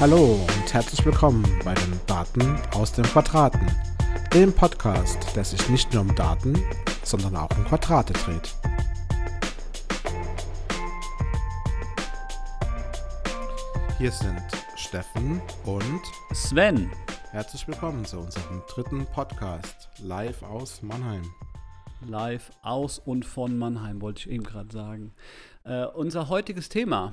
[0.00, 3.70] Hallo und herzlich willkommen bei den Daten aus den Quadraten,
[4.32, 6.58] dem Podcast, der sich nicht nur um Daten,
[7.04, 8.54] sondern auch um Quadrate dreht.
[13.98, 14.42] Hier sind
[14.74, 16.00] Steffen und
[16.32, 16.90] Sven.
[17.32, 21.30] Herzlich willkommen zu unserem dritten Podcast live aus Mannheim.
[22.08, 25.12] Live aus und von Mannheim, wollte ich eben gerade sagen.
[25.64, 27.12] Äh, unser heutiges Thema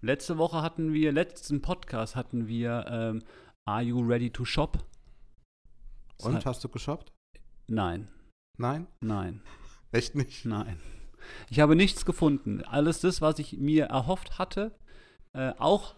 [0.00, 3.22] Letzte Woche hatten wir, letzten Podcast hatten wir ähm,
[3.66, 4.84] Are You Ready to Shop?
[6.18, 7.12] Das Und, hast du geshoppt?
[7.66, 8.08] Nein.
[8.58, 8.86] Nein?
[9.00, 9.42] Nein.
[9.92, 10.44] Echt nicht?
[10.44, 10.80] Nein.
[11.50, 12.62] Ich habe nichts gefunden.
[12.62, 14.78] Alles das, was ich mir erhofft hatte,
[15.32, 15.96] äh, auch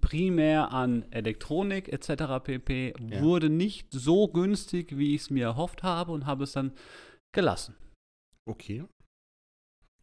[0.00, 2.44] primär an Elektronik etc.
[2.44, 2.94] pp.
[3.00, 3.22] Ja.
[3.22, 6.72] wurde nicht so günstig, wie ich es mir erhofft habe und habe es dann
[7.34, 7.74] gelassen.
[8.46, 8.84] Okay.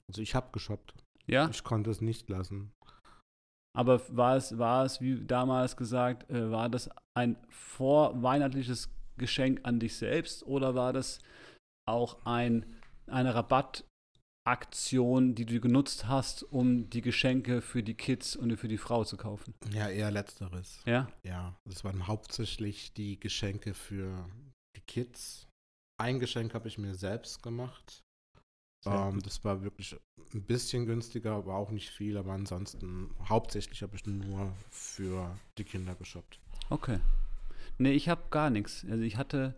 [0.10, 0.96] Also ich habe geshoppt.
[1.28, 1.48] Ja?
[1.50, 2.72] Ich konnte es nicht lassen.
[3.80, 9.80] Aber war es, war es, wie damals gesagt, äh, war das ein vorweihnachtliches Geschenk an
[9.80, 11.20] dich selbst oder war das
[11.88, 12.66] auch ein,
[13.08, 18.78] eine Rabattaktion, die du genutzt hast, um die Geschenke für die Kids und für die
[18.78, 19.54] Frau zu kaufen?
[19.72, 20.82] Ja, eher letzteres.
[20.86, 21.08] Ja?
[21.24, 24.28] Ja, das waren hauptsächlich die Geschenke für
[24.76, 25.48] die Kids.
[25.98, 28.04] Ein Geschenk habe ich mir selbst gemacht.
[28.86, 29.96] Ähm, das war wirklich
[30.34, 32.18] ein bisschen günstiger, aber auch nicht viel.
[32.18, 36.40] Aber ansonsten, hauptsächlich habe ich nur für die Kinder geshoppt.
[36.70, 37.00] Okay.
[37.78, 38.86] Nee, ich habe gar nichts.
[38.90, 39.56] Also ich hatte,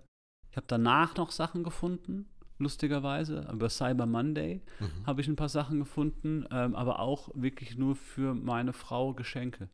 [0.49, 3.47] ich habe danach noch Sachen gefunden, lustigerweise.
[3.51, 5.05] Über Cyber Monday mhm.
[5.05, 9.69] habe ich ein paar Sachen gefunden, ähm, aber auch wirklich nur für meine Frau Geschenke.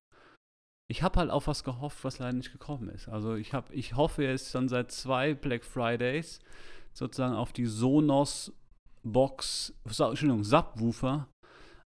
[0.90, 3.10] Ich habe halt auf was gehofft, was leider nicht gekommen ist.
[3.10, 6.40] Also ich habe, ich hoffe jetzt schon seit zwei Black Fridays
[6.94, 8.54] sozusagen auf die Sonos
[9.12, 11.28] Box, Entschuldigung, Subwoofer,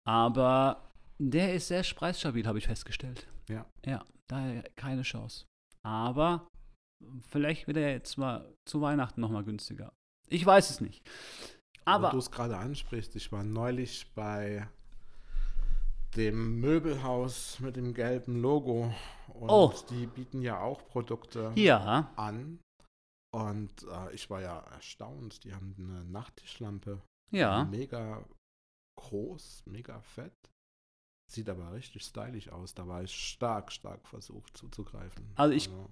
[0.08, 3.28] aber der ist sehr preisstabil, habe ich festgestellt.
[3.50, 3.66] Ja.
[3.86, 5.46] Ja, daher keine Chance.
[5.84, 6.48] Aber
[7.30, 9.94] vielleicht wird er jetzt mal zu Weihnachten nochmal günstiger.
[10.30, 11.08] Ich weiß es nicht.
[11.86, 12.10] Aber.
[12.10, 14.68] du es gerade ansprichst, ich war neulich bei
[16.16, 18.94] dem Möbelhaus mit dem gelben Logo
[19.28, 19.74] und oh.
[19.90, 22.12] die bieten ja auch Produkte ja.
[22.16, 22.60] an.
[23.34, 25.44] Und äh, ich war ja erstaunt.
[25.44, 27.02] Die haben eine Nachttischlampe.
[27.32, 27.66] Ja.
[27.66, 28.26] Mega
[28.98, 30.34] groß, mega fett.
[31.32, 32.74] Sieht aber richtig stylisch aus.
[32.74, 35.32] Da war ich stark, stark versucht zuzugreifen.
[35.36, 35.92] Also ich also.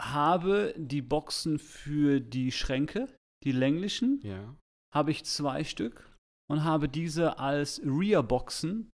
[0.00, 3.14] habe die Boxen für die Schränke,
[3.44, 4.20] die länglichen.
[4.22, 4.56] Ja.
[4.94, 6.16] Habe ich zwei Stück
[6.48, 8.90] und habe diese als Rear-Boxen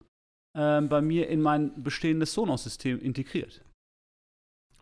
[0.57, 3.65] äh, bei mir in mein bestehendes Sonos-System integriert.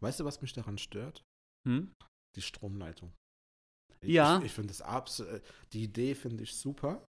[0.00, 1.22] Weißt du, was mich daran stört?
[1.66, 1.92] Hm?
[2.36, 3.12] die Stromleitung.
[4.04, 4.38] Ja.
[4.38, 5.40] Ich, ich finde das absolut, äh,
[5.72, 7.04] die Idee finde ich super.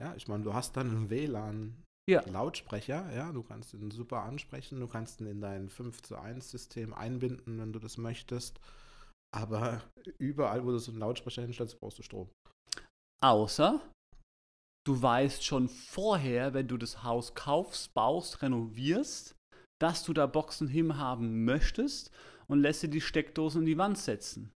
[0.00, 1.82] Ja, ich meine, du hast dann einen WLAN.
[2.08, 2.26] Ja.
[2.26, 6.50] Lautsprecher, ja, du kannst ihn super ansprechen, du kannst ihn in dein 5 zu 1
[6.50, 8.60] System einbinden, wenn du das möchtest.
[9.30, 9.82] Aber
[10.16, 12.30] überall, wo du so einen Lautsprecher hinstellst, brauchst du Strom.
[13.20, 13.82] Außer
[14.86, 19.34] du weißt schon vorher, wenn du das Haus kaufst, baust, renovierst,
[19.78, 22.10] dass du da Boxen hinhaben möchtest
[22.46, 24.50] und lässt dir die Steckdosen in die Wand setzen.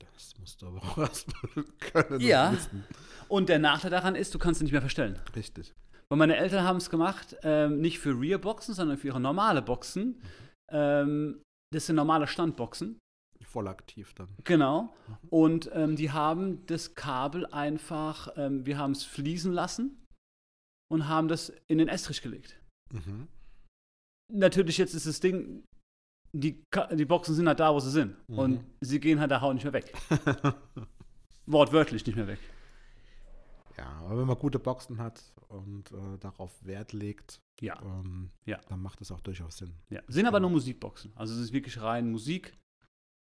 [0.00, 2.20] Das musst du aber auch erstmal können.
[2.20, 2.56] Ja.
[3.28, 5.18] Und der Nachteil daran ist, du kannst sie nicht mehr verstellen.
[5.36, 5.74] Richtig.
[6.08, 10.06] Weil meine Eltern haben es gemacht, ähm, nicht für Rear-Boxen, sondern für ihre normale Boxen.
[10.06, 10.22] Mhm.
[10.72, 12.98] Ähm, das sind normale Standboxen.
[13.44, 14.28] Voll aktiv dann.
[14.44, 14.94] Genau.
[15.06, 15.28] Mhm.
[15.30, 20.04] Und ähm, die haben das Kabel einfach, ähm, wir haben es fließen lassen
[20.90, 22.60] und haben das in den Estrich gelegt.
[22.92, 23.28] Mhm.
[24.32, 25.64] Natürlich jetzt ist das Ding,
[26.32, 28.16] die, die Boxen sind halt da, wo sie sind.
[28.28, 28.38] Mhm.
[28.38, 29.92] Und sie gehen halt da auch nicht mehr weg.
[31.46, 32.38] Wortwörtlich nicht mehr weg.
[33.76, 37.80] Ja, aber wenn man gute Boxen hat und äh, darauf Wert legt, ja.
[37.82, 38.60] Ähm, ja.
[38.68, 39.72] dann macht es auch durchaus Sinn.
[39.88, 40.02] Ja.
[40.06, 41.12] Sind aber nur Musikboxen.
[41.16, 42.56] Also es ist wirklich rein Musik.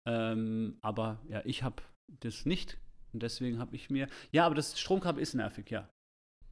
[0.07, 2.77] Ähm, aber ja, ich habe das nicht.
[3.13, 4.07] Und deswegen habe ich mir.
[4.31, 5.89] Ja, aber das Stromkabel ist nervig, ja.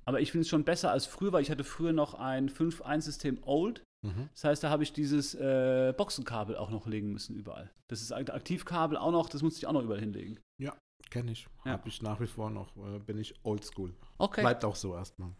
[0.05, 3.39] Aber ich finde es schon besser als früher, weil ich hatte früher noch ein 5.1-System
[3.43, 3.83] Old.
[4.01, 4.29] Mhm.
[4.31, 7.71] Das heißt, da habe ich dieses äh, Boxenkabel auch noch legen müssen überall.
[7.87, 10.39] Das ist Aktivkabel auch noch, das musste ich auch noch überall hinlegen.
[10.57, 10.77] Ja,
[11.09, 11.47] kenne ich.
[11.65, 11.73] Ja.
[11.73, 13.93] Habe ich nach wie vor noch, äh, bin ich oldschool.
[14.17, 14.41] Okay.
[14.41, 15.33] Bleibt auch so erstmal.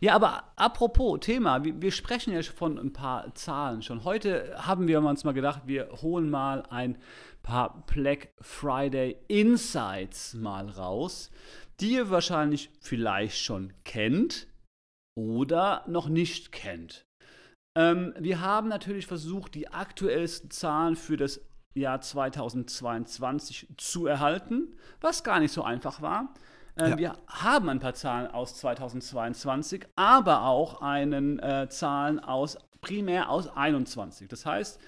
[0.00, 4.04] Ja, aber apropos Thema, wir, wir, sprechen ja von ein paar Zahlen schon.
[4.04, 6.98] Heute haben wir uns mal gedacht, wir holen mal ein
[7.42, 11.30] paar Black Friday Insights mal raus,
[11.80, 14.48] die ihr wahrscheinlich vielleicht schon kennt
[15.16, 17.06] oder noch nicht kennt.
[17.76, 21.40] Ähm, wir haben natürlich versucht, die aktuellsten Zahlen für das
[21.74, 26.32] Jahr 2022 zu erhalten, was gar nicht so einfach war.
[26.76, 26.98] Äh, ja.
[26.98, 33.48] Wir haben ein paar Zahlen aus 2022, aber auch einen äh, Zahlen aus primär aus
[33.48, 34.28] 21.
[34.28, 34.80] Das heißt,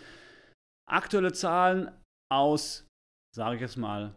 [0.88, 1.90] aktuelle Zahlen
[2.30, 2.86] aus,
[3.34, 4.16] sage ich jetzt mal,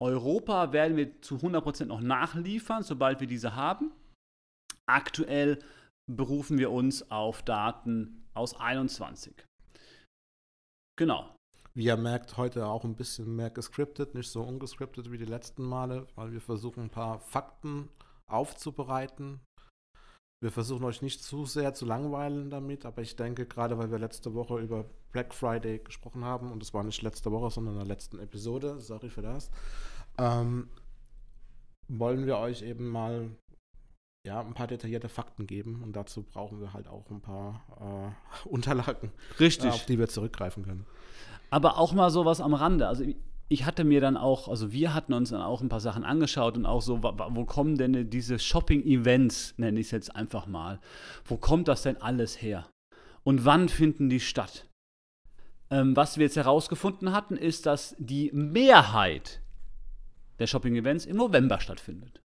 [0.00, 3.92] Europa werden wir zu 100% noch nachliefern, sobald wir diese haben.
[4.86, 5.58] Aktuell
[6.08, 9.44] berufen wir uns auf Daten aus 21.
[10.96, 11.34] Genau.
[11.74, 15.62] Wie ihr merkt, heute auch ein bisschen mehr gescriptet, nicht so ungescriptet wie die letzten
[15.62, 17.88] Male, weil wir versuchen, ein paar Fakten
[18.26, 19.40] aufzubereiten.
[20.42, 23.98] Wir versuchen euch nicht zu sehr zu langweilen damit, aber ich denke, gerade weil wir
[23.98, 27.80] letzte Woche über Black Friday gesprochen haben, und es war nicht letzte Woche, sondern in
[27.80, 29.50] der letzten Episode, sorry für das,
[30.16, 30.68] ähm,
[31.88, 33.30] wollen wir euch eben mal
[34.28, 38.14] ja, ein paar detaillierte Fakten geben und dazu brauchen wir halt auch ein paar
[38.44, 39.10] äh, Unterlagen,
[39.40, 39.70] Richtig.
[39.70, 40.84] auf die wir zurückgreifen können.
[41.48, 42.86] Aber auch mal sowas am Rande.
[42.86, 43.04] Also
[43.48, 46.58] ich hatte mir dann auch, also wir hatten uns dann auch ein paar Sachen angeschaut
[46.58, 50.78] und auch so, wo kommen denn diese Shopping-Events, nenne ich es jetzt einfach mal,
[51.24, 52.68] wo kommt das denn alles her?
[53.24, 54.68] Und wann finden die statt?
[55.70, 59.40] Ähm, was wir jetzt herausgefunden hatten, ist, dass die Mehrheit
[60.38, 62.20] der Shopping-Events im November stattfindet.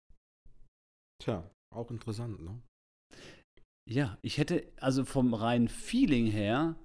[1.21, 1.43] Tja,
[1.73, 2.61] auch interessant, ne?
[3.89, 6.75] Ja, ich hätte, also vom reinen Feeling her,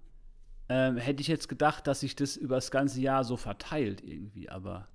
[0.71, 4.49] ähm, hätte ich jetzt gedacht, dass sich das über das ganze Jahr so verteilt irgendwie,
[4.49, 4.89] aber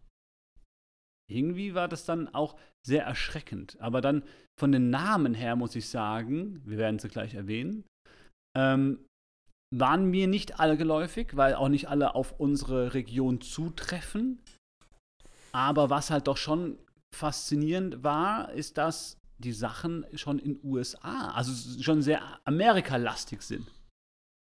[1.29, 3.79] irgendwie war das dann auch sehr erschreckend.
[3.79, 4.23] Aber dann
[4.59, 7.85] von den Namen her muss ich sagen, wir werden sie gleich erwähnen,
[8.57, 9.05] ähm,
[9.71, 14.41] waren mir nicht alle geläufig, weil auch nicht alle auf unsere Region zutreffen.
[15.51, 16.79] Aber was halt doch schon
[17.15, 23.71] faszinierend war, ist, dass die Sachen schon in USA, also schon sehr Amerikalastig sind.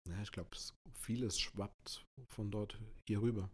[0.08, 0.50] Ja, ich glaube,
[0.94, 3.50] vieles schwappt von dort hier rüber.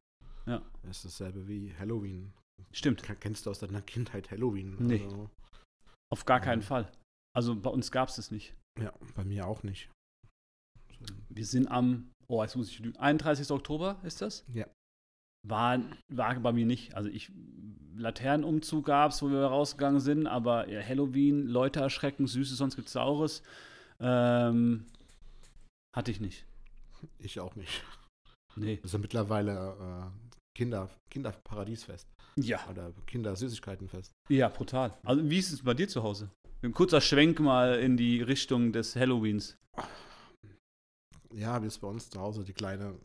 [0.46, 0.62] Ja.
[0.84, 2.34] Es ist dasselbe wie Halloween.
[2.72, 3.04] Stimmt.
[3.20, 4.76] Kennst du aus deiner Kindheit Halloween?
[4.80, 5.04] Nee.
[5.04, 5.30] Also,
[6.12, 6.68] Auf gar keinen ja.
[6.68, 6.92] Fall.
[7.34, 8.54] Also bei uns gab es das nicht.
[8.80, 9.90] Ja, bei mir auch nicht.
[11.30, 13.50] Wir sind am, oh, jetzt muss ich lügen, 31.
[13.52, 14.46] Oktober ist das?
[14.50, 14.68] Ja.
[15.48, 15.80] War,
[16.10, 16.96] war bei mir nicht.
[16.96, 17.32] Also ich,
[17.96, 22.94] Laternenumzug gab es, wo wir rausgegangen sind, aber ja, Halloween, Leute erschrecken, Süßes, sonst gibt's
[22.94, 23.42] Saures.
[24.00, 24.86] Ähm,
[25.96, 26.46] hatte ich nicht.
[27.20, 27.84] Ich auch nicht.
[28.56, 28.78] Nee.
[28.78, 32.08] Das ist ja mittlerweile äh, Kinder, Kinderparadiesfest.
[32.38, 32.68] Ja.
[32.70, 34.12] Oder Kindersüßigkeitenfest.
[34.30, 34.98] Ja, brutal.
[35.04, 36.30] Also wie ist es bei dir zu Hause?
[36.62, 39.58] Ein kurzer Schwenk mal in die Richtung des Halloweens.
[41.34, 42.44] Ja, wie ist bei uns zu Hause.
[42.44, 42.96] Die Kleine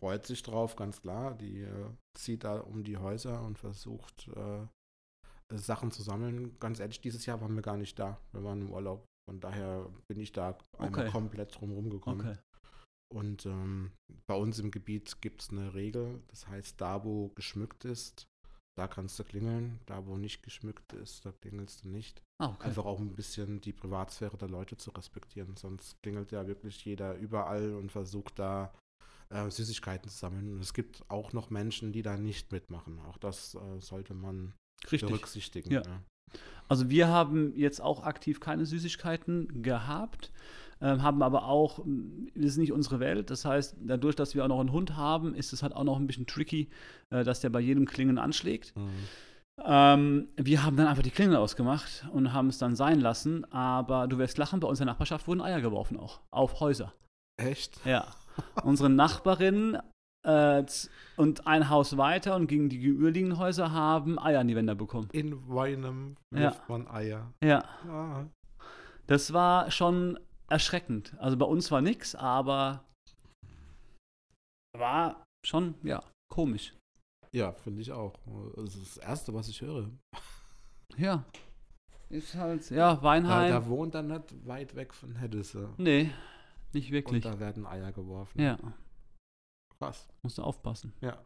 [0.00, 1.34] freut sich drauf, ganz klar.
[1.34, 1.86] Die äh,
[2.16, 4.66] zieht da um die Häuser und versucht äh,
[5.56, 6.58] Sachen zu sammeln.
[6.58, 8.18] Ganz ehrlich, dieses Jahr waren wir gar nicht da.
[8.32, 9.06] Wir waren im Urlaub.
[9.28, 11.10] Von daher bin ich da einmal Okay.
[11.10, 12.26] komplett drum rumgekommen.
[12.26, 12.38] Okay.
[13.12, 13.92] Und ähm,
[14.28, 16.22] bei uns im Gebiet gibt es eine Regel.
[16.28, 18.26] Das heißt, da wo geschmückt ist,
[18.78, 19.80] da kannst du klingeln.
[19.86, 22.22] Da wo nicht geschmückt ist, da klingelst du nicht.
[22.40, 22.68] Ah, okay.
[22.68, 25.56] Einfach auch ein bisschen die Privatsphäre der Leute zu respektieren.
[25.56, 28.72] Sonst klingelt ja wirklich jeder überall und versucht da
[29.32, 30.52] äh, Süßigkeiten zu sammeln.
[30.52, 32.98] Und es gibt auch noch Menschen, die da nicht mitmachen.
[33.08, 34.52] Auch das äh, sollte man
[34.84, 35.08] Richtig.
[35.08, 35.72] berücksichtigen.
[35.72, 35.82] Ja.
[36.68, 40.30] Also wir haben jetzt auch aktiv keine Süßigkeiten gehabt,
[40.80, 41.80] ähm, haben aber auch,
[42.34, 45.34] das ist nicht unsere Welt, das heißt, dadurch, dass wir auch noch einen Hund haben,
[45.34, 46.68] ist es halt auch noch ein bisschen tricky,
[47.10, 48.76] äh, dass der bei jedem Klingeln anschlägt.
[48.76, 48.90] Mhm.
[49.62, 54.06] Ähm, wir haben dann einfach die Klingel ausgemacht und haben es dann sein lassen, aber
[54.06, 56.94] du wirst lachen, bei uns in der Nachbarschaft wurden Eier geworfen auch, auf Häuser.
[57.40, 57.84] Echt?
[57.84, 58.06] Ja.
[58.62, 59.78] Unsere Nachbarin
[60.26, 60.62] äh,
[61.16, 65.08] und ein Haus weiter und gegen die gegenüberliegenden Häuser haben Eier an die Wände bekommen.
[65.12, 66.40] In Weinem Ja.
[66.40, 67.32] wirft man Eier.
[67.42, 67.64] Ja.
[67.88, 68.26] Ah.
[69.06, 70.18] Das war schon
[70.48, 71.14] erschreckend.
[71.18, 72.84] Also bei uns war nichts, aber
[74.76, 76.74] war schon, ja, komisch.
[77.32, 78.14] Ja, finde ich auch.
[78.56, 79.88] Das ist das Erste, was ich höre.
[80.96, 81.24] Ja.
[82.08, 83.50] Ist halt, ja, Da, Weinheim.
[83.52, 85.68] da wohnt er nicht weit weg von Heddese.
[85.78, 86.10] nee,
[86.74, 87.22] nicht Und wirklich.
[87.24, 88.40] da werden Eier geworfen.
[88.40, 88.58] Ja,
[89.78, 90.08] Krass.
[90.22, 90.92] musst du aufpassen.
[91.00, 91.18] Ja.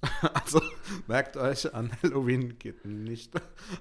[0.32, 0.60] Also
[1.08, 3.34] merkt euch, an Halloween geht nicht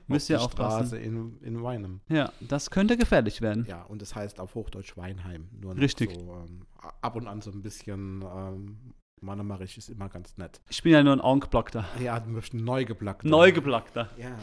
[0.08, 0.88] Müsst auf ihr die aufpassen.
[0.88, 2.02] Straße in, in Weinem.
[2.10, 3.66] Ja, das könnte gefährlich werden.
[3.68, 5.48] Ja, und es heißt auf Hochdeutsch Weinheim.
[5.52, 6.12] Nur Richtig.
[6.14, 6.66] So, ähm,
[7.02, 10.62] ab und an so ein bisschen ähm, Mannemarisch ist immer ganz nett.
[10.70, 11.86] Ich bin ja nur ein Onkblockter.
[12.00, 13.24] Ja, du möchtest neu geplackt.
[13.24, 14.10] Neu geblockter.
[14.18, 14.38] Ja.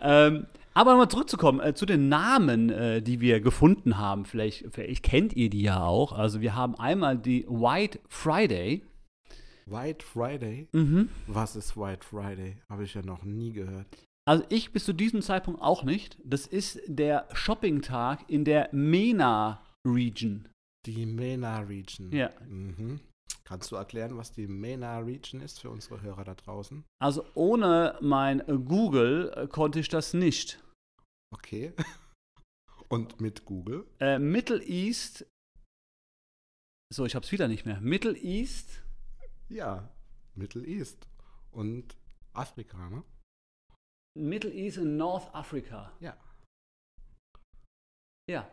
[0.00, 4.24] Ähm, aber nochmal zurückzukommen äh, zu den Namen, äh, die wir gefunden haben.
[4.24, 6.12] Vielleicht, vielleicht kennt ihr die ja auch.
[6.12, 8.82] Also wir haben einmal die White Friday.
[9.66, 10.68] White Friday.
[10.72, 11.08] Mhm.
[11.26, 12.56] Was ist White Friday?
[12.68, 13.86] Habe ich ja noch nie gehört.
[14.26, 16.18] Also ich bis zu diesem Zeitpunkt auch nicht.
[16.24, 20.48] Das ist der Shopping-Tag in der MENA-Region.
[20.86, 22.10] Die MENA Region.
[22.12, 22.30] Ja.
[22.48, 23.00] Mhm.
[23.44, 26.84] Kannst du erklären, was die MENA Region ist für unsere Hörer da draußen?
[26.98, 30.62] Also ohne mein Google äh, konnte ich das nicht.
[31.30, 31.74] Okay.
[32.88, 33.86] Und mit Google?
[34.00, 35.26] Äh, Middle East
[36.92, 37.80] So, ich habe es wieder nicht mehr.
[37.80, 38.82] Middle East?
[39.48, 39.92] Ja,
[40.34, 41.08] Middle East.
[41.50, 41.96] Und
[42.32, 43.04] Afrika, ne?
[44.16, 45.92] Middle East and North Africa.
[46.00, 46.16] Ja.
[48.30, 48.50] Ja.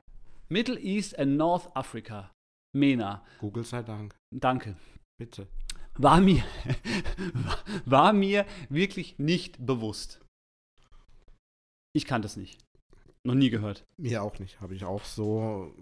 [0.50, 2.32] Middle East and North Africa.
[2.74, 3.24] MENA.
[3.40, 4.16] Google sei Dank.
[4.34, 4.76] Danke.
[5.18, 5.48] Bitte.
[5.96, 6.44] War mir,
[7.86, 10.22] war mir wirklich nicht bewusst.
[11.94, 12.58] Ich kannte es nicht.
[13.24, 13.86] Noch nie gehört.
[13.98, 14.62] Mir auch nicht.
[14.62, 15.76] Habe ich auch so.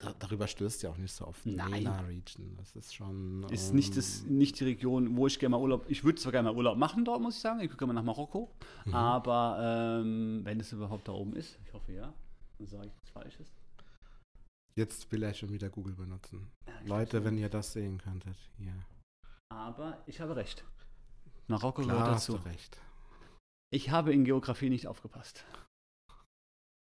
[0.00, 1.44] Da, darüber stößt ja auch nicht so oft.
[1.44, 1.70] Nein.
[1.70, 2.56] MENA Region.
[2.56, 3.44] Das ist schon.
[3.50, 5.84] Ist ähm, nicht, das, nicht die Region, wo ich gerne mal Urlaub.
[5.88, 7.60] Ich würde zwar gerne mal Urlaub machen dort, muss ich sagen.
[7.60, 8.50] Ich würde gerne mal nach Marokko.
[8.86, 8.94] Mhm.
[8.94, 12.12] Aber ähm, wenn es überhaupt da oben ist, ich hoffe ja,
[12.58, 13.52] dann sage ich nichts Falsches.
[14.78, 16.52] Jetzt will er schon wieder Google benutzen.
[16.64, 18.36] Ja, Leute, wenn ihr das sehen könntet.
[18.58, 18.72] Hier.
[19.52, 20.64] Aber ich habe recht.
[21.48, 22.48] Marokko Klar gehört hast du dazu.
[22.48, 22.80] recht.
[23.72, 25.44] Ich habe in Geografie nicht aufgepasst.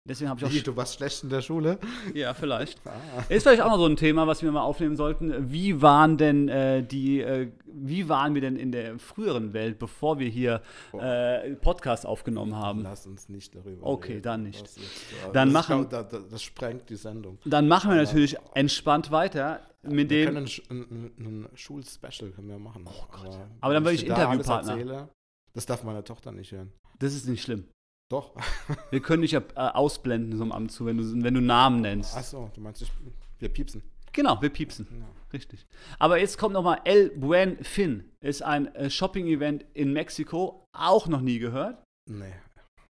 [0.08, 0.51] Deswegen habe ich auch.
[0.51, 1.77] Wie, du warst schlecht in der Schule?
[2.13, 2.79] Ja, vielleicht.
[2.89, 3.24] Ah.
[3.29, 5.51] Ist vielleicht auch noch so ein Thema, was wir mal aufnehmen sollten.
[5.51, 10.18] Wie waren denn äh, die, äh, wie waren wir denn in der früheren Welt, bevor
[10.20, 10.62] wir hier
[10.94, 12.82] äh, Podcast aufgenommen haben?
[12.82, 14.22] Lass uns nicht darüber Okay, reden.
[14.24, 14.62] dann nicht.
[14.63, 14.84] Das, ist,
[15.27, 17.38] äh, Dann das machen- Ist, das, das, sprengt die Sendung.
[17.46, 20.34] Dann machen wir Aber- natürlich entspannt weiter mit wir dem.
[20.34, 22.86] können ein, ein, ein, Schulspecial können wir machen.
[22.88, 23.38] Oh Gott.
[23.62, 24.72] Aber dann wenn bin ich da Interviewpartner.
[24.74, 25.10] erzähle,
[25.53, 26.72] Das darf meine Tochter nicht hören.
[27.00, 27.65] Das ist nicht schlimm.
[28.10, 28.36] Doch.
[28.92, 31.82] Wir können dich ja äh, ausblenden so am Abend zu, wenn du, wenn du Namen
[31.82, 32.16] nennst.
[32.16, 32.92] Achso, du meinst, ich,
[33.39, 33.84] wir piepsen.
[34.12, 34.88] Genau, wir piepsen.
[34.92, 35.06] Ja.
[35.32, 35.68] Richtig.
[36.00, 38.10] Aber jetzt kommt nochmal El Buen Fin.
[38.22, 40.66] Ist ein äh, Shopping-Event in Mexiko.
[40.75, 41.84] Auch noch nie gehört.
[42.10, 42.34] Nee.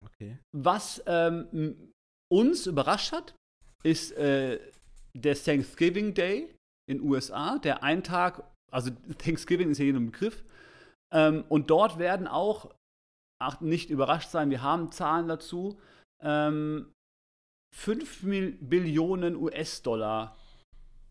[0.04, 0.38] Okay.
[0.52, 1.92] Was ähm,
[2.32, 3.34] uns überrascht hat,
[3.82, 4.60] ist äh,
[5.16, 6.54] der Thanksgiving Day
[6.88, 10.44] in USA, der ein Tag, also Thanksgiving ist ja jedem Begriff.
[11.12, 12.70] Ähm, und dort werden auch,
[13.40, 15.78] ach, nicht überrascht sein, wir haben Zahlen dazu,
[16.22, 16.92] ähm,
[17.76, 20.36] 5 Mil Billionen US-Dollar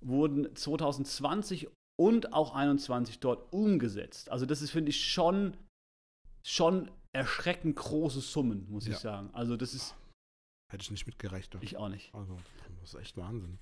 [0.02, 1.70] wurden 2020
[2.00, 4.30] und auch 2021 dort umgesetzt.
[4.30, 5.56] Also das ist, finde ich, schon,
[6.46, 9.00] schon erschreckend große Summen, muss ich Ja.
[9.00, 9.30] sagen.
[9.34, 9.96] Also das ist
[10.72, 11.64] Hätte ich nicht mitgerechnet.
[11.64, 12.14] ich auch nicht.
[12.14, 12.38] Also,
[12.82, 13.58] das ist echt Wahnsinn.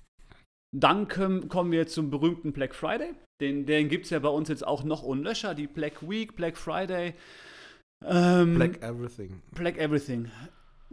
[0.74, 3.14] Dann können, kommen wir zum berühmten Black Friday.
[3.40, 5.54] Den, den gibt es ja bei uns jetzt auch noch unlöscher.
[5.54, 7.14] Die Black Week, Black Friday.
[8.04, 9.42] Ähm, Black Everything.
[9.52, 10.30] Black Everything.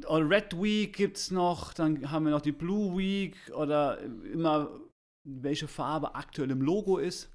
[0.07, 4.79] Und Red Week gibt es noch, dann haben wir noch die Blue Week oder immer
[5.25, 7.29] welche Farbe aktuell im Logo ist.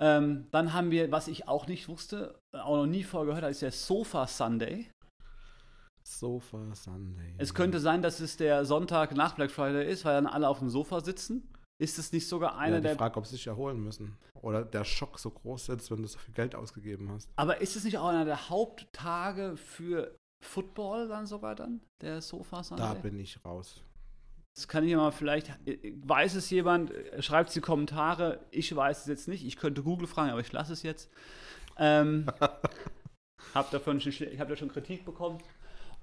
[0.00, 3.52] Ähm, dann haben wir, was ich auch nicht wusste, auch noch nie vorher gehört habe,
[3.52, 4.90] ist der Sofa Sunday.
[6.04, 7.34] Sofa Sunday.
[7.38, 10.58] Es könnte sein, dass es der Sonntag nach Black Friday ist, weil dann alle auf
[10.58, 11.51] dem Sofa sitzen.
[11.82, 12.96] Ist es nicht sogar einer ja, die der.
[12.96, 14.16] Frage, ob sie sich erholen müssen.
[14.40, 17.28] Oder der Schock so groß ist, wenn du so viel Geld ausgegeben hast.
[17.34, 21.80] Aber ist es nicht auch einer der Haupttage für Football dann sogar dann?
[22.00, 22.86] Der Sofa Sunday?
[22.86, 23.82] Da bin ich raus.
[24.54, 25.50] Das kann ich ja mal vielleicht,
[26.04, 28.46] weiß es jemand, schreibt es in die Kommentare.
[28.52, 29.44] Ich weiß es jetzt nicht.
[29.44, 31.10] Ich könnte Google fragen, aber ich lasse es jetzt.
[31.78, 32.26] Ähm,
[33.54, 35.38] hab davon schon, ich habe da schon Kritik bekommen.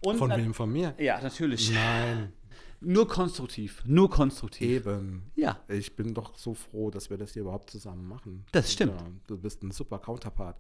[0.01, 0.53] Und Von wem?
[0.53, 0.93] Von mir?
[0.97, 1.71] Ja, natürlich.
[1.71, 2.33] Nein,
[2.81, 3.83] Nur konstruktiv.
[3.85, 4.85] Nur konstruktiv.
[4.85, 5.31] eben.
[5.35, 5.59] Ja.
[5.67, 8.45] Ich bin doch so froh, dass wir das hier überhaupt zusammen machen.
[8.51, 8.99] Das stimmt.
[8.99, 10.55] Ja, du bist ein super Counterpart.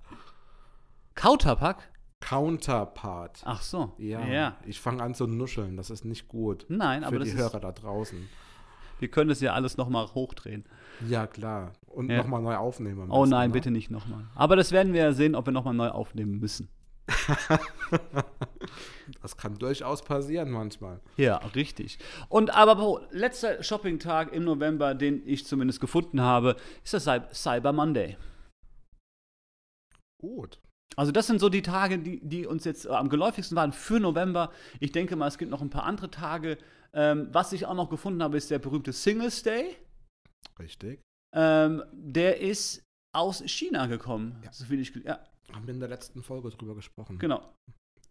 [1.15, 1.89] Kauterpack?
[2.19, 3.41] Counterpart.
[3.45, 3.93] Ach so.
[3.97, 4.57] Ja, ja.
[4.65, 6.65] ich fange an zu nuscheln, das ist nicht gut.
[6.67, 8.27] Nein, Für aber das die Hörer da draußen.
[8.99, 10.65] wir können das ja alles nochmal hochdrehen.
[11.07, 11.73] Ja, klar.
[11.87, 12.17] Und Ja.
[12.17, 13.09] nochmal neu aufnehmen.
[13.09, 13.53] Oh besten, nein, ne?
[13.53, 14.25] bitte nicht nochmal.
[14.35, 16.67] Aber das werden wir ja sehen, ob wir nochmal neu aufnehmen müssen.
[19.23, 20.99] Das kann durchaus passieren manchmal.
[21.17, 21.97] Ja, richtig.
[22.29, 27.73] Und aber letzter Shopping-Tag im November, den ich zumindest gefunden habe, ist das Cy- Cyber
[27.73, 28.17] Monday.
[30.21, 30.59] Gut.
[30.95, 34.51] Also das sind so die Tage, die, die uns jetzt am geläufigsten waren für November.
[34.79, 36.57] Ich denke mal, es gibt noch ein paar andere Tage.
[36.93, 39.75] Ähm, was ich auch noch gefunden habe, ist der berühmte Singles Day.
[40.59, 41.01] Richtig.
[41.35, 42.83] Ähm, der ist
[43.15, 44.41] aus China gekommen.
[44.43, 44.51] Ja.
[44.51, 45.19] So viel ich, ja,
[45.53, 47.17] Haben wir in der letzten Folge drüber gesprochen.
[47.19, 47.53] genau.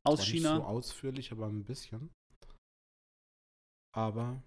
[0.05, 0.55] Aus China.
[0.55, 2.11] Nicht so ausführlich, aber ein bisschen.
[3.95, 4.43] Aber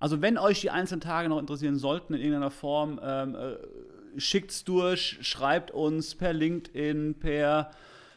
[0.00, 4.64] Also wenn euch die einzelnen Tage noch interessieren sollten in irgendeiner Form, ähm, äh, schickt's
[4.64, 7.70] durch, schreibt uns per LinkedIn, per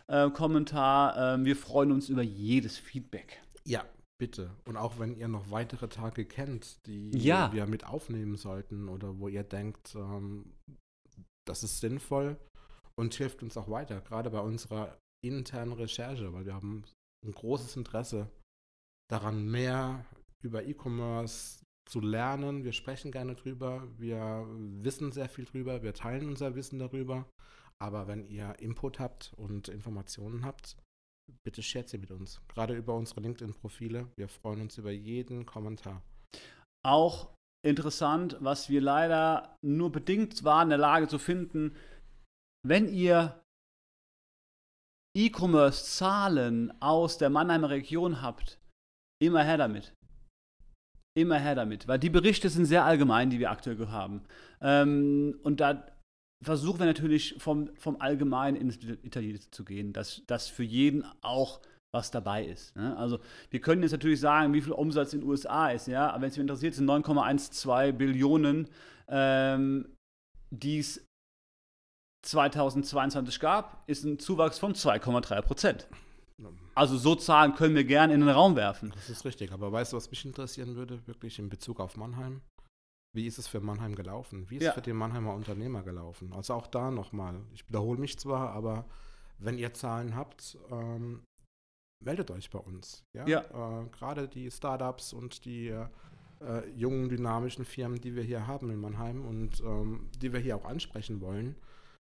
[0.07, 1.35] äh, Kommentar.
[1.35, 3.41] Ähm, wir freuen uns über jedes Feedback.
[3.65, 3.85] ja,
[4.19, 4.49] bitte.
[4.65, 7.51] Und auch wenn ihr noch weitere Tage kennt, die Ja.
[7.53, 10.53] wir mit aufnehmen sollten oder wo ihr denkt, ähm,
[11.47, 12.37] das ist sinnvoll
[12.97, 16.83] und hilft uns auch weiter, gerade bei unserer internen Recherche, weil wir haben
[17.25, 18.29] ein großes Interesse
[19.09, 20.05] daran, mehr
[20.43, 22.63] über E-Commerce zu lernen.
[22.63, 27.25] Wir sprechen gerne drüber, wir wissen sehr viel drüber, wir teilen unser Wissen darüber.
[27.79, 30.77] Aber wenn ihr Input habt und Informationen habt,
[31.45, 32.41] bitte shared sie mit uns.
[32.47, 34.07] Gerade über unsere LinkedIn-Profile.
[34.17, 36.01] Wir freuen uns über jeden Kommentar.
[36.85, 37.33] Auch
[37.65, 41.75] interessant, was wir leider nur bedingt waren in der Lage zu finden.
[42.67, 43.41] Wenn ihr
[45.17, 48.59] E-Commerce-Zahlen aus der Mannheimer Region habt,
[49.19, 49.93] immer her damit.
[51.17, 54.21] Immer her damit, weil die Berichte sind sehr allgemein, die wir aktuell haben.
[54.61, 55.87] Ähm, und da
[56.43, 61.61] versuchen wir natürlich vom, vom Allgemeinen ins Detaillierte zu gehen, dass das für jeden auch
[61.91, 62.75] was dabei ist.
[62.75, 62.95] Ne?
[62.97, 63.19] Also
[63.49, 66.29] wir können jetzt natürlich sagen, wie viel Umsatz in den USA ist, ja, aber wenn
[66.29, 68.67] es mich interessiert, sind 9,12 Billionen,
[69.07, 69.95] ähm,
[70.51, 71.06] die es
[72.23, 75.87] 2022 gab, ist ein Zuwachs von 2,3 Prozent.
[76.75, 78.91] Also so Zahlen können wir gerne in den Raum werfen.
[78.91, 82.41] Das ist richtig, aber weißt du, was mich interessieren würde, wirklich in Bezug auf Mannheim?
[83.15, 84.45] Wie ist es für Mannheim gelaufen?
[84.49, 84.69] Wie ist ja.
[84.69, 86.33] es für den Mannheimer Unternehmer gelaufen?
[86.33, 88.85] Also auch da nochmal, ich wiederhole mich zwar, aber
[89.39, 91.23] wenn ihr Zahlen habt, ähm,
[92.03, 93.03] meldet euch bei uns.
[93.15, 93.27] Ja.
[93.27, 93.41] ja.
[93.81, 98.79] Äh, Gerade die Startups und die äh, jungen, dynamischen Firmen, die wir hier haben in
[98.79, 101.55] Mannheim und ähm, die wir hier auch ansprechen wollen,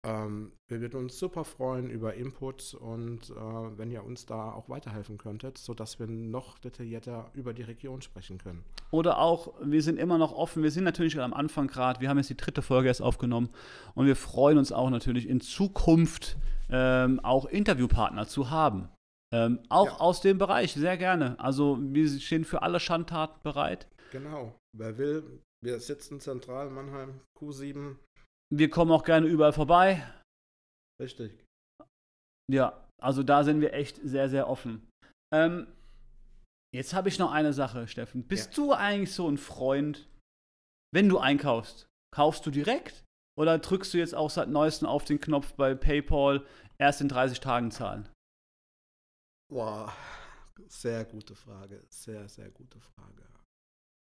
[0.05, 4.67] ähm, wir würden uns super freuen über Input und äh, wenn ihr uns da auch
[4.67, 8.65] weiterhelfen könntet, sodass wir noch detaillierter über die Region sprechen können.
[8.91, 12.17] Oder auch, wir sind immer noch offen, wir sind natürlich am Anfang gerade, wir haben
[12.17, 13.49] jetzt die dritte Folge erst aufgenommen
[13.95, 16.37] und wir freuen uns auch natürlich in Zukunft
[16.69, 18.89] ähm, auch Interviewpartner zu haben.
[19.33, 19.99] Ähm, auch ja.
[19.99, 21.39] aus dem Bereich, sehr gerne.
[21.39, 23.87] Also wir stehen für alle Schandtaten bereit.
[24.11, 27.95] Genau, wer will, wir sitzen zentral in Mannheim, Q7,
[28.57, 30.03] wir kommen auch gerne überall vorbei.
[31.01, 31.43] Richtig.
[32.51, 34.87] Ja, also da sind wir echt sehr, sehr offen.
[35.33, 35.67] Ähm,
[36.73, 38.27] jetzt habe ich noch eine Sache, Steffen.
[38.27, 38.63] Bist ja.
[38.63, 40.07] du eigentlich so ein Freund,
[40.93, 41.87] wenn du einkaufst?
[42.13, 43.03] Kaufst du direkt
[43.37, 46.45] oder drückst du jetzt auch seit neuestem auf den Knopf bei PayPal
[46.79, 48.07] erst in 30 Tagen zahlen?
[49.51, 49.93] Boah,
[50.67, 51.83] sehr gute Frage.
[51.89, 53.27] Sehr, sehr gute Frage.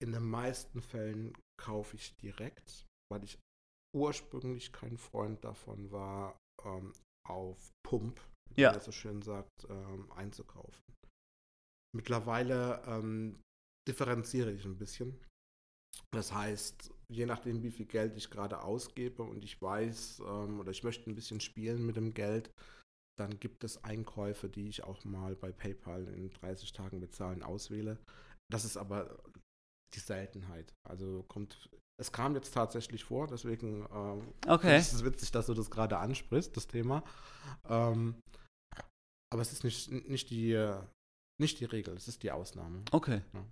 [0.04, 3.40] In den meisten Fällen kaufe ich direkt, weil ich
[3.96, 6.94] ursprünglich kein Freund davon war, ähm,
[7.28, 8.22] auf Pump,
[8.54, 8.72] wie ja.
[8.72, 10.84] man so schön sagt, ähm, einzukaufen.
[11.96, 13.40] Mittlerweile ähm,
[13.88, 15.18] differenziere ich ein bisschen.
[16.12, 20.72] Das heißt, je nachdem, wie viel Geld ich gerade ausgebe und ich weiß ähm, oder
[20.72, 22.52] ich möchte ein bisschen spielen mit dem Geld,
[23.18, 27.98] dann gibt es Einkäufe, die ich auch mal bei PayPal in 30 Tagen bezahlen auswähle.
[28.52, 29.18] Das ist aber
[29.96, 30.74] die Seltenheit.
[30.88, 34.78] Also kommt es kam jetzt tatsächlich vor, deswegen ähm, okay.
[34.78, 37.04] ist es witzig, dass du das gerade ansprichst, das Thema.
[37.70, 38.16] Ähm,
[39.32, 40.74] aber es ist nicht, nicht, die,
[41.42, 42.84] nicht die Regel, es ist die Ausnahme.
[42.92, 43.22] Okay.
[43.34, 43.46] Ja.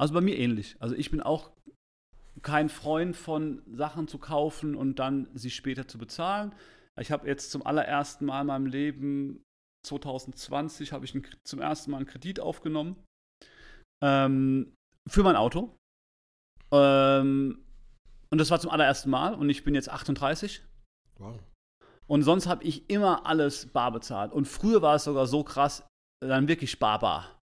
[0.00, 0.76] Also bei mir ähnlich.
[0.80, 1.52] Also ich bin auch
[2.42, 6.52] kein Freund von Sachen zu kaufen und dann sie später zu bezahlen.
[7.00, 9.44] Ich habe jetzt zum allerersten Mal in meinem Leben
[9.86, 12.96] 2020 habe ich zum ersten Mal einen Kredit aufgenommen
[14.02, 14.74] ähm,
[15.08, 15.76] für mein Auto.
[16.74, 17.58] Ähm,
[18.30, 20.62] und das war zum allerersten Mal und ich bin jetzt 38.
[21.18, 21.38] Wow.
[22.06, 24.32] Und sonst habe ich immer alles bar bezahlt.
[24.32, 25.84] Und früher war es sogar so krass,
[26.20, 27.40] dann wirklich barbar.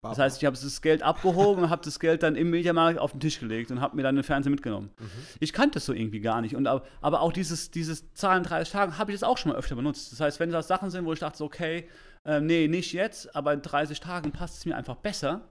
[0.00, 0.12] Bar.
[0.12, 3.12] Das heißt, ich habe das Geld abgehoben und habe das Geld dann im Mediamarkt auf
[3.12, 4.90] den Tisch gelegt und habe mir dann den Fernseher mitgenommen.
[4.98, 5.10] Mhm.
[5.38, 6.56] Ich kannte das so irgendwie gar nicht.
[6.56, 9.76] Und, aber auch dieses, dieses Zahlen 30 Tage habe ich jetzt auch schon mal öfter
[9.76, 10.10] benutzt.
[10.10, 11.88] Das heißt, wenn das Sachen sind, wo ich dachte, okay,
[12.24, 15.48] äh, nee, nicht jetzt, aber in 30 Tagen passt es mir einfach besser,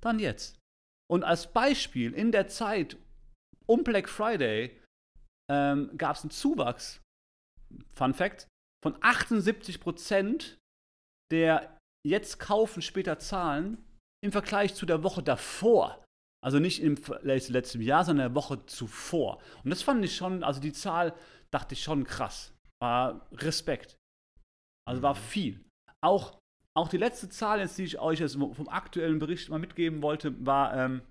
[0.00, 0.58] dann jetzt.
[1.10, 2.96] Und als Beispiel, in der Zeit,
[3.66, 4.80] um Black Friday
[5.50, 7.00] ähm, gab es einen Zuwachs,
[7.94, 8.48] Fun Fact,
[8.82, 10.58] von 78 Prozent
[11.32, 13.84] der jetzt kaufen, später zahlen
[14.24, 16.04] im Vergleich zu der Woche davor.
[16.44, 19.42] Also nicht im letzten Jahr, sondern der Woche zuvor.
[19.64, 21.14] Und das fand ich schon, also die Zahl
[21.52, 22.54] dachte ich schon krass.
[22.80, 23.96] War Respekt.
[24.86, 25.18] Also war mhm.
[25.18, 25.64] viel.
[26.04, 26.38] Auch,
[26.76, 30.44] auch die letzte Zahl, jetzt, die ich euch jetzt vom aktuellen Bericht mal mitgeben wollte,
[30.44, 31.02] war ähm,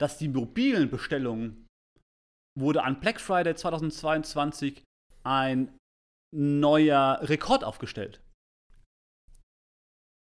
[0.00, 1.66] dass die mobilen Bestellungen
[2.58, 4.82] wurde an Black Friday 2022
[5.22, 5.76] ein
[6.34, 8.20] neuer Rekord aufgestellt.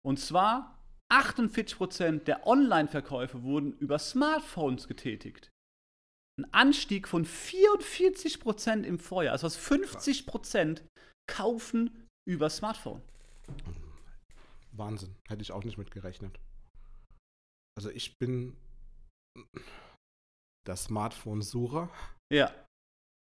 [0.04, 0.78] Und zwar
[1.10, 5.50] 48% der Online-Verkäufe wurden über Smartphones getätigt.
[6.38, 9.32] Ein Anstieg von 44% im Vorjahr.
[9.32, 10.82] Also 50%
[11.26, 13.02] kaufen über Smartphone.
[14.72, 15.16] Wahnsinn.
[15.28, 16.38] Hätte ich auch nicht mit gerechnet.
[17.76, 18.56] Also ich bin
[20.66, 21.90] das Smartphone-Sucher.
[22.32, 22.52] Ja.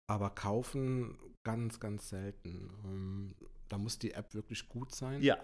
[0.08, 2.70] Aber kaufen ganz, ganz selten.
[2.84, 3.34] Ähm,
[3.68, 5.22] da muss die App wirklich gut sein.
[5.22, 5.38] Ja.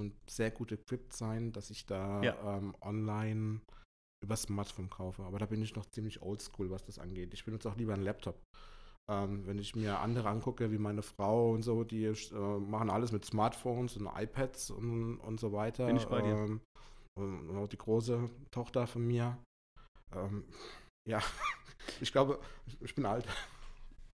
[0.00, 2.56] Und sehr gut equipped sein, dass ich da ja.
[2.56, 3.60] ähm, online
[4.24, 5.22] über Smartphone kaufe.
[5.22, 7.32] Aber da bin ich noch ziemlich oldschool, was das angeht.
[7.34, 8.40] Ich benutze auch lieber einen Laptop.
[9.10, 13.10] Ähm, wenn ich mir andere angucke, wie meine Frau und so, die äh, machen alles
[13.10, 15.86] mit Smartphones und iPads und, und so weiter.
[15.86, 16.34] Bin ich bei dir.
[16.34, 16.60] Ähm,
[17.18, 19.36] und auch die große Tochter von mir,
[20.14, 20.44] ähm,
[21.08, 21.20] Ja,
[22.00, 22.38] ich glaube,
[22.80, 23.26] ich bin alt.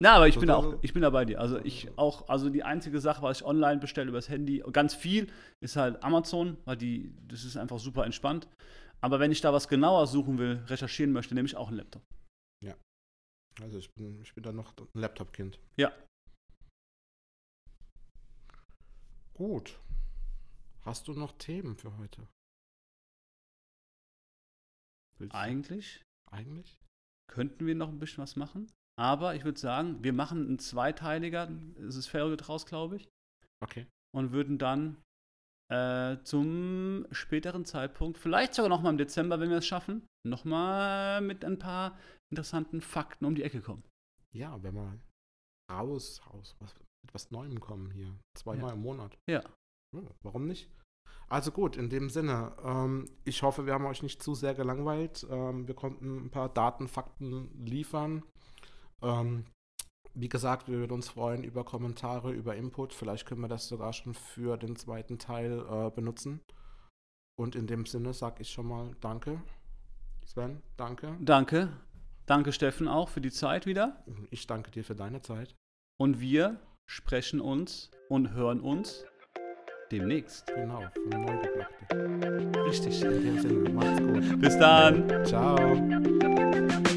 [0.01, 1.39] Na, aber ich bin auch, ich bin da bei dir.
[1.39, 5.31] Also ich auch, also die einzige Sache, was ich online bestelle übers Handy, ganz viel,
[5.63, 8.47] ist halt Amazon, weil die, das ist einfach super entspannt.
[9.01, 12.03] Aber wenn ich da was genauer suchen will, recherchieren möchte, nehme ich auch einen Laptop.
[12.63, 12.75] Ja.
[13.61, 15.59] Also ich bin, ich bin da noch ein Laptop-Kind.
[15.77, 15.91] Ja.
[19.33, 19.79] Gut.
[20.81, 22.27] Hast du noch Themen für heute?
[25.19, 26.01] Willst eigentlich.
[26.31, 26.79] Eigentlich?
[27.31, 28.71] Könnten wir noch ein bisschen was machen?
[28.99, 33.09] Aber ich würde sagen, wir machen einen zweiteiliger, es ist Fairget raus, glaube ich.
[33.63, 33.87] Okay.
[34.15, 35.01] Und würden dann
[35.71, 40.45] äh, zum späteren Zeitpunkt, vielleicht sogar noch mal im Dezember, wenn wir es schaffen, noch
[40.45, 41.97] mal mit ein paar
[42.33, 43.83] interessanten Fakten um die Ecke kommen.
[44.35, 44.99] Ja, wenn wir
[45.71, 48.13] raus, raus, was, mit was Neuem kommen hier.
[48.35, 48.73] Zweimal ja.
[48.73, 49.17] im Monat.
[49.29, 49.43] Ja.
[49.95, 50.01] ja.
[50.23, 50.69] Warum nicht?
[51.29, 55.25] Also gut, in dem Sinne, ähm, ich hoffe, wir haben euch nicht zu sehr gelangweilt.
[55.29, 58.23] Ähm, wir konnten ein paar Daten, Fakten liefern.
[59.01, 59.45] Ähm,
[60.15, 62.93] wie gesagt, wir würden uns freuen über Kommentare, über Input.
[62.93, 66.41] Vielleicht können wir das sogar schon für den zweiten Teil äh, benutzen.
[67.39, 69.41] Und in dem Sinne sage ich schon mal Danke.
[70.25, 71.17] Sven, danke.
[71.19, 71.69] Danke.
[72.25, 74.03] Danke, Steffen, auch für die Zeit wieder.
[74.29, 75.55] Ich danke dir für deine Zeit.
[75.97, 79.05] Und wir sprechen uns und hören uns
[79.91, 80.47] demnächst.
[80.47, 82.65] Genau, von Neugepluggte.
[82.65, 83.01] Richtig.
[83.03, 84.41] In dem Sinne, macht's gut.
[84.41, 85.25] Bis dann.
[85.25, 86.92] Ciao.